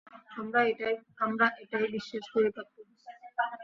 আমরা 1.23 1.45
এটাই 1.61 1.85
বিশ্বাস 1.95 2.25
করি 2.33 2.49
পাপ্পু। 2.55 2.79